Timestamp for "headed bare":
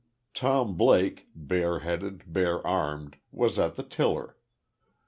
1.81-2.65